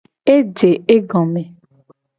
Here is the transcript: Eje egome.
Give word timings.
Eje 0.35 0.71
egome. 0.95 1.43